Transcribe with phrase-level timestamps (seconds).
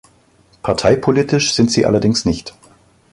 [0.63, 2.55] Parteipolitisch sind sie allerdings nicht.